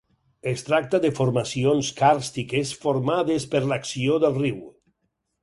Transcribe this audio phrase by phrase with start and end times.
[0.51, 4.59] Es tracta de formacions càrstiques formades per l'acció del riu.